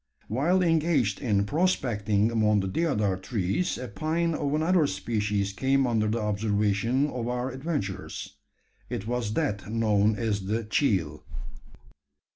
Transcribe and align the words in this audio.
While 0.29 0.63
engaged 0.63 1.19
in 1.21 1.45
"prospecting" 1.45 2.31
among 2.31 2.61
the 2.61 2.67
deodar 2.67 3.17
trees, 3.17 3.77
a 3.77 3.87
pine 3.87 4.33
of 4.33 4.55
another 4.55 4.87
species 4.87 5.53
came 5.53 5.85
under 5.85 6.07
the 6.07 6.19
observation 6.19 7.07
of 7.11 7.27
our 7.27 7.51
adventurers. 7.51 8.37
It 8.89 9.05
was 9.05 9.35
that 9.35 9.69
known 9.71 10.15
as 10.15 10.47
the 10.47 10.63
"cheel." 10.63 11.23